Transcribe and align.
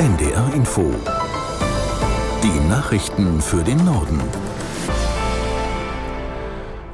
NDR 0.00 0.54
Info. 0.54 0.94
Die 2.42 2.68
Nachrichten 2.70 3.42
für 3.42 3.62
den 3.62 3.84
Norden. 3.84 4.18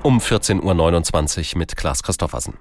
Um 0.03 0.19
14.29 0.19 1.53
Uhr 1.53 1.59
mit 1.61 1.77
Klaas 1.77 2.03
Christoffersen. 2.03 2.55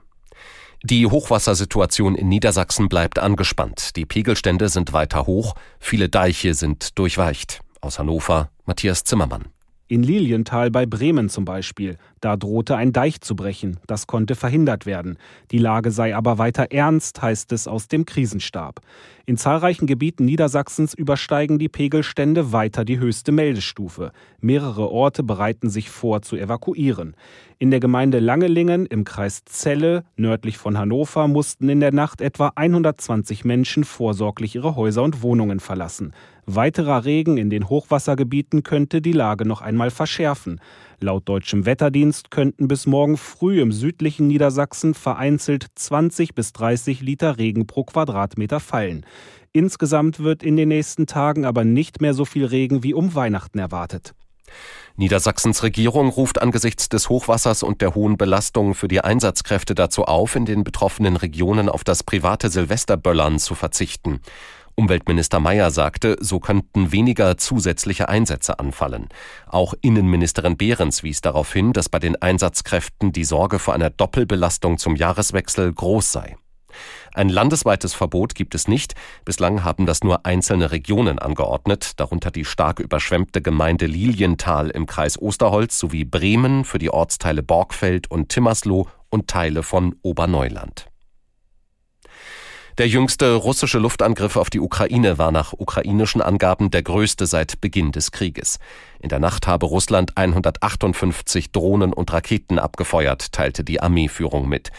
Die 0.84 1.08
Hochwassersituation 1.08 2.14
in 2.14 2.30
Niedersachsen 2.30 2.90
bleibt 2.90 3.18
angespannt. 3.18 3.96
Die 3.96 4.06
Pegelstände 4.06 4.70
sind 4.70 4.94
weiter 4.94 5.26
hoch, 5.26 5.56
viele 5.80 6.10
Deiche 6.10 6.54
sind 6.54 7.00
durchweicht. 7.00 7.62
Aus 7.82 7.98
Hannover 7.98 8.52
Matthias 8.66 9.04
Zimmermann. 9.04 9.46
In 9.88 10.02
Lilienthal 10.02 10.72
bei 10.72 10.88
Bremen 10.88 11.30
zum 11.30 11.46
Beispiel. 11.46 11.98
Da 12.20 12.38
drohte 12.38 12.76
ein 12.76 12.92
Deich 12.92 13.22
zu 13.22 13.36
brechen. 13.36 13.78
Das 13.86 14.08
konnte 14.08 14.34
verhindert 14.34 14.88
werden. 14.88 15.20
Die 15.52 15.60
Lage 15.60 15.92
sei 15.92 16.16
aber 16.16 16.40
weiter 16.40 16.72
ernst, 16.72 17.22
heißt 17.22 17.52
es 17.52 17.68
aus 17.68 17.88
dem 17.88 18.08
Krisenstab. 18.08 18.82
In 19.28 19.38
zahlreichen 19.38 19.86
Gebieten 19.86 20.26
Niedersachsens 20.26 20.96
übersteigen 20.96 21.60
die 21.60 21.70
Pegelstände 21.70 22.52
weiter 22.52 22.84
die 22.84 22.98
höchste 22.98 23.32
Meldestufe. 23.32 24.12
Mehrere 24.40 24.90
Orte 24.90 25.22
bereiten 25.22 25.70
sich 25.70 25.92
vor 25.92 26.24
zu 26.24 26.36
evakuieren. 26.36 27.16
In 27.60 27.70
der 27.70 27.80
Gemeinde 27.80 28.20
Langelingen 28.20 28.88
im 28.88 29.04
Kreis 29.04 29.46
Celle, 29.46 30.04
nördlich 30.16 30.58
von 30.58 30.80
Hannover, 30.80 31.28
mussten 31.28 31.70
in 31.70 31.80
der 31.80 31.94
Nacht 31.94 32.22
etwa 32.22 32.52
120 32.56 33.46
Menschen 33.46 33.84
vorsorglich 33.84 34.56
ihre 34.56 34.76
Häuser 34.76 35.04
und 35.04 35.22
Wohnungen 35.22 35.60
verlassen. 35.60 36.12
Weiterer 36.48 37.06
Regen 37.06 37.38
in 37.38 37.50
den 37.50 37.70
Hochwassergebieten 37.70 38.64
könnte 38.64 39.02
die 39.02 39.12
Lage 39.12 39.46
noch 39.46 39.62
einmal 39.62 39.90
verschärfen. 39.90 40.62
Laut 41.00 41.28
deutschem 41.28 41.66
Wetterdienst 41.66 42.30
könnten 42.30 42.68
bis 42.68 42.86
morgen 42.86 43.18
früh 43.18 43.62
im 43.62 43.72
südlichen 43.72 44.28
Niedersachsen 44.28 44.94
vereinzelt 44.94 45.66
20 45.74 46.36
bis 46.36 46.54
30 46.54 47.02
Liter 47.02 47.38
Regen 47.38 47.66
pro 47.66 47.84
Quadratmeter 47.84 48.60
fallen. 48.60 49.06
Insgesamt 49.54 50.20
wird 50.20 50.44
in 50.44 50.56
den 50.56 50.70
nächsten 50.70 51.08
Tagen 51.08 51.46
aber 51.46 51.64
nicht 51.64 52.02
mehr 52.02 52.14
so 52.14 52.26
viel 52.26 52.46
Regen 52.46 52.84
wie 52.84 52.94
um 52.94 53.16
Weihnachten 53.16 53.58
erwartet. 53.58 54.14
Niedersachsens 54.98 55.64
Regierung 55.64 56.08
ruft 56.08 56.42
angesichts 56.42 56.88
des 56.88 57.10
Hochwassers 57.10 57.64
und 57.64 57.82
der 57.82 57.96
hohen 57.96 58.18
Belastung 58.18 58.76
für 58.76 58.88
die 58.88 59.02
Einsatzkräfte 59.02 59.76
dazu 59.76 60.06
auf, 60.06 60.36
in 60.36 60.46
den 60.46 60.64
betroffenen 60.64 61.18
Regionen 61.18 61.68
auf 61.68 61.84
das 61.84 62.04
private 62.04 62.50
Silvesterböllern 62.50 63.40
zu 63.40 63.56
verzichten. 63.56 64.22
Umweltminister 64.76 65.40
Mayer 65.40 65.72
sagte, 65.72 66.18
so 66.20 66.40
könnten 66.40 66.92
weniger 66.92 67.38
zusätzliche 67.38 68.10
Einsätze 68.10 68.60
anfallen. 68.60 69.08
Auch 69.48 69.74
Innenministerin 69.82 70.58
Behrens 70.58 71.02
wies 71.02 71.22
darauf 71.22 71.52
hin, 71.54 71.72
dass 71.74 71.90
bei 71.90 72.00
den 72.00 72.22
Einsatzkräften 72.22 73.12
die 73.12 73.24
Sorge 73.24 73.60
vor 73.60 73.74
einer 73.74 73.90
Doppelbelastung 73.90 74.78
zum 74.78 74.96
Jahreswechsel 74.96 75.72
groß 75.72 76.12
sei. 76.12 76.38
Ein 77.14 77.30
landesweites 77.30 77.94
Verbot 77.94 78.36
gibt 78.36 78.56
es 78.56 78.68
nicht. 78.68 78.94
Bislang 79.24 79.64
haben 79.64 79.86
das 79.86 80.04
nur 80.04 80.26
einzelne 80.26 80.72
Regionen 80.72 81.20
angeordnet, 81.20 81.94
darunter 82.00 82.32
die 82.32 82.44
stark 82.44 82.80
überschwemmte 82.80 83.42
Gemeinde 83.42 83.86
Lilienthal 83.86 84.70
im 84.70 84.86
Kreis 84.86 85.18
Osterholz 85.22 85.80
sowie 85.80 86.04
Bremen 86.04 86.66
für 86.66 86.80
die 86.80 86.90
Ortsteile 86.90 87.44
Borgfeld 87.44 88.12
und 88.12 88.30
Timmersloh 88.30 88.88
und 89.10 89.30
Teile 89.30 89.64
von 89.64 89.96
Oberneuland. 90.02 90.88
Der 92.78 92.90
jüngste 92.90 93.36
russische 93.36 93.80
Luftangriff 93.80 94.36
auf 94.36 94.50
die 94.50 94.60
Ukraine 94.60 95.18
war 95.18 95.32
nach 95.32 95.54
ukrainischen 95.54 96.22
Angaben 96.22 96.72
der 96.72 96.84
größte 96.84 97.26
seit 97.26 97.62
Beginn 97.62 97.94
des 97.94 98.12
Krieges. 98.12 98.60
In 99.00 99.08
der 99.08 99.20
Nacht 99.20 99.48
habe 99.48 99.66
Russland 99.66 100.18
158 100.18 101.54
Drohnen 101.54 101.94
und 101.94 102.12
Raketen 102.12 102.60
abgefeuert, 102.60 103.32
teilte 103.32 103.64
die 103.64 103.80
Armeeführung 103.80 104.50
mit. 104.50 104.72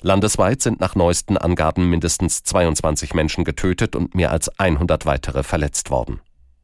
Landesweit 0.00 0.62
sind 0.62 0.80
nach 0.80 0.94
neuesten 0.94 1.36
Angaben 1.36 1.90
mindestens 1.90 2.42
22 2.42 3.12
Menschen 3.12 3.44
getötet 3.44 3.96
und 3.96 4.14
mehr 4.14 4.30
als 4.30 4.58
100 4.58 5.04
weitere 5.04 5.42
verletzt 5.42 5.90
worden. 5.90 6.20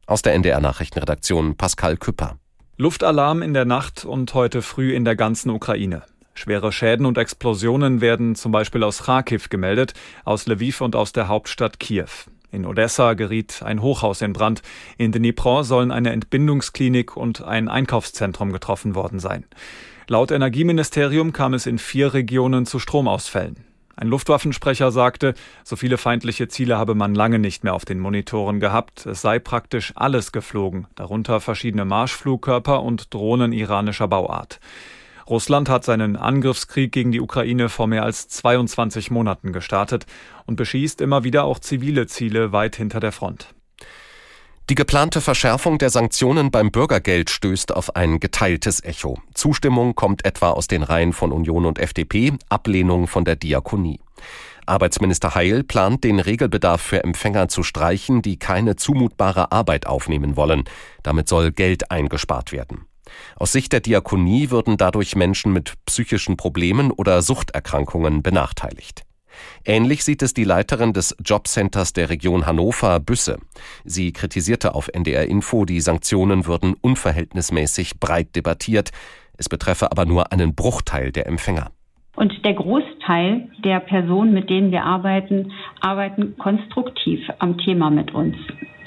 Aus 0.07 0.23
der 0.23 0.33
NDR 0.33 0.59
Nachrichtenredaktion 0.59 1.55
Pascal 1.55 1.97
Küpper. 1.97 2.39
Luftalarm 2.77 3.43
in 3.43 3.53
der 3.53 3.65
Nacht 3.65 4.05
und 4.05 4.33
heute 4.33 4.63
früh 4.63 4.95
in 4.95 5.05
der 5.05 5.15
ganzen 5.15 5.51
Ukraine. 5.51 6.01
Schwere 6.39 6.71
Schäden 6.71 7.05
und 7.05 7.17
Explosionen 7.17 7.99
werden 7.99 8.33
zum 8.33 8.53
Beispiel 8.53 8.81
aus 8.83 9.03
Kharkiv 9.03 9.49
gemeldet, 9.49 9.93
aus 10.23 10.47
Lviv 10.47 10.79
und 10.79 10.95
aus 10.95 11.11
der 11.11 11.27
Hauptstadt 11.27 11.81
Kiew. 11.81 12.07
In 12.49 12.65
Odessa 12.65 13.13
geriet 13.13 13.61
ein 13.61 13.81
Hochhaus 13.81 14.21
in 14.21 14.31
Brand. 14.31 14.61
In 14.97 15.11
Dnipro 15.11 15.63
sollen 15.63 15.91
eine 15.91 16.13
Entbindungsklinik 16.13 17.17
und 17.17 17.43
ein 17.43 17.67
Einkaufszentrum 17.67 18.53
getroffen 18.53 18.95
worden 18.95 19.19
sein. 19.19 19.43
Laut 20.07 20.31
Energieministerium 20.31 21.33
kam 21.33 21.53
es 21.53 21.65
in 21.65 21.77
vier 21.77 22.13
Regionen 22.13 22.65
zu 22.65 22.79
Stromausfällen. 22.79 23.57
Ein 23.97 24.07
Luftwaffensprecher 24.07 24.91
sagte, 24.93 25.33
so 25.65 25.75
viele 25.75 25.97
feindliche 25.97 26.47
Ziele 26.47 26.77
habe 26.77 26.95
man 26.95 27.15
lange 27.15 27.39
nicht 27.39 27.65
mehr 27.65 27.73
auf 27.73 27.83
den 27.83 27.99
Monitoren 27.99 28.61
gehabt. 28.61 29.05
Es 29.05 29.21
sei 29.21 29.39
praktisch 29.39 29.91
alles 29.95 30.31
geflogen, 30.31 30.87
darunter 30.95 31.41
verschiedene 31.41 31.83
Marschflugkörper 31.83 32.81
und 32.81 33.13
Drohnen 33.13 33.51
iranischer 33.51 34.07
Bauart. 34.07 34.61
Russland 35.29 35.69
hat 35.69 35.83
seinen 35.83 36.15
Angriffskrieg 36.15 36.91
gegen 36.91 37.11
die 37.11 37.21
Ukraine 37.21 37.69
vor 37.69 37.87
mehr 37.87 38.03
als 38.03 38.27
22 38.29 39.11
Monaten 39.11 39.53
gestartet 39.53 40.05
und 40.47 40.55
beschießt 40.55 41.01
immer 41.01 41.23
wieder 41.23 41.43
auch 41.43 41.59
zivile 41.59 42.07
Ziele 42.07 42.51
weit 42.51 42.75
hinter 42.75 42.99
der 42.99 43.11
Front. 43.11 43.53
Die 44.69 44.75
geplante 44.75 45.19
Verschärfung 45.19 45.79
der 45.79 45.89
Sanktionen 45.89 46.51
beim 46.51 46.69
Bürgergeld 46.71 47.31
stößt 47.31 47.75
auf 47.75 47.95
ein 47.95 48.19
geteiltes 48.19 48.83
Echo. 48.83 49.17
Zustimmung 49.33 49.95
kommt 49.95 50.25
etwa 50.25 50.51
aus 50.51 50.67
den 50.67 50.83
Reihen 50.83 51.11
von 51.13 51.31
Union 51.31 51.65
und 51.65 51.79
FDP, 51.79 52.33
Ablehnung 52.49 53.07
von 53.07 53.25
der 53.25 53.35
Diakonie. 53.35 53.99
Arbeitsminister 54.69 55.35
Heil 55.35 55.63
plant, 55.63 56.03
den 56.03 56.19
Regelbedarf 56.19 56.81
für 56.81 57.03
Empfänger 57.03 57.47
zu 57.47 57.63
streichen, 57.63 58.21
die 58.21 58.37
keine 58.37 58.75
zumutbare 58.75 59.51
Arbeit 59.51 59.87
aufnehmen 59.87 60.37
wollen. 60.37 60.63
Damit 61.03 61.27
soll 61.27 61.51
Geld 61.51 61.91
eingespart 61.91 62.51
werden. 62.51 62.85
Aus 63.35 63.51
Sicht 63.51 63.73
der 63.73 63.79
Diakonie 63.79 64.51
würden 64.51 64.77
dadurch 64.77 65.15
Menschen 65.15 65.51
mit 65.51 65.73
psychischen 65.85 66.37
Problemen 66.37 66.91
oder 66.91 67.21
Suchterkrankungen 67.21 68.21
benachteiligt. 68.23 69.03
Ähnlich 69.65 70.03
sieht 70.03 70.21
es 70.21 70.33
die 70.33 70.43
Leiterin 70.43 70.93
des 70.93 71.15
Jobcenters 71.23 71.93
der 71.93 72.09
Region 72.09 72.45
Hannover, 72.45 72.99
Büsse. 72.99 73.37
Sie 73.85 74.11
kritisierte 74.11 74.75
auf 74.75 74.89
NDR 74.89 75.27
Info, 75.27 75.65
die 75.65 75.81
Sanktionen 75.81 76.45
würden 76.45 76.75
unverhältnismäßig 76.79 77.99
breit 77.99 78.35
debattiert. 78.35 78.91
Es 79.37 79.49
betreffe 79.49 79.91
aber 79.91 80.05
nur 80.05 80.31
einen 80.31 80.55
Bruchteil 80.55 81.11
der 81.11 81.27
Empfänger. 81.27 81.71
Und 82.15 82.33
der 82.43 82.53
Großteil 82.53 82.98
der 83.63 83.79
Personen, 83.79 84.33
mit 84.33 84.49
denen 84.49 84.71
wir 84.71 84.83
arbeiten, 84.83 85.51
arbeiten 85.81 86.37
konstruktiv 86.37 87.19
am 87.39 87.57
Thema 87.57 87.89
mit 87.89 88.13
uns. 88.13 88.35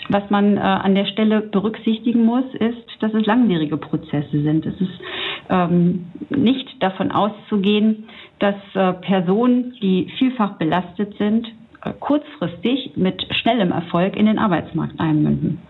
Was 0.09 0.29
man 0.31 0.57
äh, 0.57 0.61
an 0.61 0.95
der 0.95 1.07
Stelle 1.07 1.41
berücksichtigen 1.41 2.25
muss, 2.25 2.45
ist, 2.55 2.87
dass 3.01 3.15
es 3.15 3.25
langwierige 3.27 3.77
Prozesse 3.77 4.43
sind. 4.43 4.67
Es 4.67 4.81
ist 4.81 5.01
ähm, 5.49 6.07
nicht 6.31 6.69
davon 6.81 7.11
auszugehen, 7.13 8.09
dass 8.39 8.57
äh, 8.75 8.93
Personen, 8.95 9.75
die 9.81 10.13
vielfach 10.19 10.59
belastet 10.59 11.17
sind, 11.19 11.47
äh, 11.85 11.93
kurzfristig 11.99 12.93
mit 12.97 13.25
schnellem 13.41 13.73
Erfolg 13.73 14.17
in 14.17 14.27
den 14.27 14.39
Arbeitsmarkt 14.39 14.99
einmünden. 15.01 15.61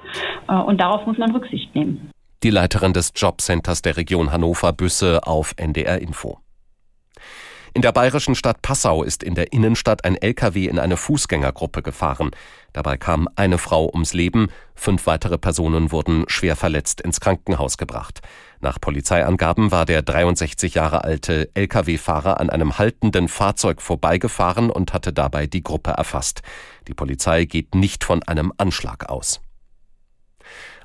Äh, 0.49 0.57
und 0.57 0.81
darauf 0.81 1.07
muss 1.07 1.19
man 1.19 1.33
Rücksicht 1.33 1.75
nehmen. 1.75 2.11
Die 2.43 2.51
Leiterin 2.51 2.93
des 2.93 3.12
Jobcenters 3.15 3.83
der 3.83 3.97
Region 3.97 4.33
Hannover 4.33 4.73
Büsse 4.73 5.21
auf 5.25 5.55
NDR 5.57 6.01
Info. 6.01 6.42
In 7.75 7.81
der 7.81 7.93
bayerischen 7.93 8.34
Stadt 8.34 8.60
Passau 8.60 9.03
ist 9.03 9.22
in 9.22 9.34
der 9.34 9.55
Innenstadt 9.55 10.05
ein 10.05 10.16
LKW 10.16 10.66
in 10.66 10.78
eine 10.78 10.99
Fußgängergruppe 10.99 11.81
gefahren. 11.81 12.31
Dabei 12.75 12.99
kam 12.99 13.31
eine 13.34 13.56
Frau 13.56 13.88
ums 13.91 14.12
Leben, 14.12 14.49
fünf 14.75 15.06
weitere 15.06 15.38
Personen 15.38 15.91
wurden 15.91 16.25
schwer 16.27 16.55
verletzt 16.55 17.00
ins 17.00 17.19
Krankenhaus 17.21 17.78
gebracht. 17.78 18.21
Nach 18.61 18.78
Polizeiangaben 18.78 19.71
war 19.71 19.87
der 19.87 20.03
63 20.03 20.75
Jahre 20.75 21.05
alte 21.05 21.50
Lkw-Fahrer 21.55 22.41
an 22.41 22.50
einem 22.50 22.77
haltenden 22.77 23.28
Fahrzeug 23.28 23.81
vorbeigefahren 23.81 24.69
und 24.69 24.93
hatte 24.93 25.15
dabei 25.15 25.47
die 25.47 25.62
Gruppe 25.62 25.93
erfasst. 25.93 26.43
Die 26.88 26.94
Polizei 26.94 27.47
geht 27.47 27.75
nicht 27.75 28.05
von 28.05 28.23
einem 28.23 28.52
Anschlag 28.58 29.08
aus. 29.08 29.41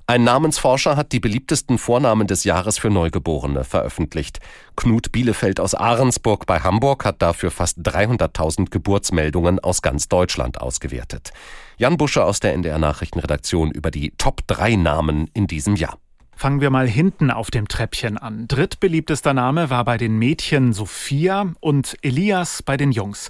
Ein 0.09 0.23
Namensforscher 0.23 0.95
hat 0.95 1.11
die 1.11 1.19
beliebtesten 1.19 1.77
Vornamen 1.77 2.27
des 2.27 2.45
Jahres 2.45 2.77
für 2.77 2.89
Neugeborene 2.89 3.65
veröffentlicht. 3.65 4.39
Knut 4.77 5.11
Bielefeld 5.11 5.59
aus 5.59 5.75
Ahrensburg 5.75 6.45
bei 6.45 6.61
Hamburg 6.61 7.03
hat 7.03 7.21
dafür 7.21 7.51
fast 7.51 7.79
300.000 7.79 8.69
Geburtsmeldungen 8.69 9.59
aus 9.59 9.81
ganz 9.81 10.07
Deutschland 10.07 10.61
ausgewertet. 10.61 11.33
Jan 11.75 11.97
Busche 11.97 12.23
aus 12.23 12.39
der 12.39 12.53
NDR 12.53 12.79
Nachrichtenredaktion 12.79 13.69
über 13.69 13.91
die 13.91 14.13
Top 14.17 14.47
3 14.47 14.77
Namen 14.77 15.29
in 15.33 15.45
diesem 15.45 15.75
Jahr. 15.75 15.97
Fangen 16.37 16.61
wir 16.61 16.69
mal 16.69 16.87
hinten 16.87 17.29
auf 17.29 17.51
dem 17.51 17.67
Treppchen 17.67 18.17
an. 18.17 18.47
Drittbeliebtester 18.47 19.33
Name 19.33 19.69
war 19.69 19.83
bei 19.83 19.97
den 19.97 20.17
Mädchen 20.17 20.71
Sophia 20.71 21.51
und 21.59 21.97
Elias 22.01 22.63
bei 22.63 22.77
den 22.77 22.93
Jungs. 22.93 23.29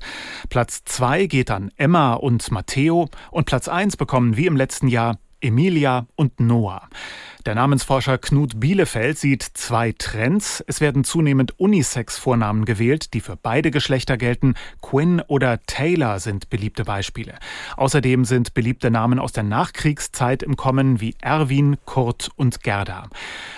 Platz 0.50 0.84
2 0.86 1.26
geht 1.26 1.50
an 1.50 1.72
Emma 1.78 2.14
und 2.14 2.52
Matteo 2.52 3.10
und 3.32 3.46
Platz 3.46 3.68
1 3.68 3.98
bekommen 3.98 4.38
wie 4.38 4.46
im 4.46 4.58
letzten 4.58 4.90
Jahr 4.90 5.18
Emilia 5.42 6.08
und 6.16 6.40
Noah. 6.40 6.90
Der 7.48 7.56
Namensforscher 7.56 8.18
Knut 8.18 8.60
Bielefeld 8.60 9.18
sieht 9.18 9.42
zwei 9.42 9.94
Trends. 9.98 10.62
Es 10.68 10.82
werden 10.82 11.06
zunehmend 11.06 11.58
Unisex-Vornamen 11.58 12.66
gewählt, 12.66 13.14
die 13.14 13.22
für 13.22 13.38
beide 13.38 13.72
Geschlechter 13.72 14.18
gelten. 14.18 14.56
Quinn 14.82 15.22
oder 15.22 15.62
Taylor 15.66 16.20
sind 16.20 16.50
beliebte 16.50 16.84
Beispiele. 16.84 17.40
Außerdem 17.78 18.26
sind 18.26 18.54
beliebte 18.54 18.92
Namen 18.92 19.18
aus 19.18 19.32
der 19.32 19.44
Nachkriegszeit 19.44 20.44
im 20.44 20.58
Kommen 20.58 21.00
wie 21.00 21.16
Erwin, 21.22 21.78
Kurt 21.86 22.32
und 22.36 22.64
Gerda. 22.64 23.08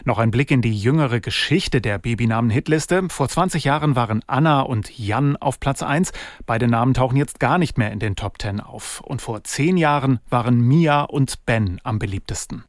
Noch 0.05 0.19
ein 0.19 0.29
Blick 0.29 0.51
in 0.51 0.61
die 0.61 0.77
jüngere 0.77 1.19
Geschichte 1.19 1.81
der 1.81 1.97
Babynamen-Hitliste. 1.97 3.09
Vor 3.09 3.27
20 3.27 3.63
Jahren 3.63 3.95
waren 3.95 4.21
Anna 4.27 4.61
und 4.61 4.99
Jan 4.99 5.35
auf 5.35 5.59
Platz 5.59 5.81
1. 5.81 6.11
Beide 6.45 6.67
Namen 6.67 6.93
tauchen 6.93 7.17
jetzt 7.17 7.39
gar 7.39 7.57
nicht 7.57 7.79
mehr 7.79 7.91
in 7.91 7.97
den 7.97 8.15
Top 8.15 8.39
10 8.39 8.59
auf. 8.59 9.01
Und 9.01 9.23
vor 9.23 9.43
zehn 9.43 9.77
Jahren 9.77 10.19
waren 10.29 10.61
Mia 10.61 11.01
und 11.01 11.43
Ben 11.47 11.81
am 11.83 11.97
beliebtesten. 11.97 12.68